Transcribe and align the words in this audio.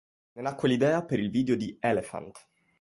Ne 0.35 0.41
nacque 0.41 0.63
l’idea 0.63 1.03
per 1.03 1.19
il 1.19 1.29
video 1.29 1.55
di 1.55 1.77
“Elephant”. 1.79 2.49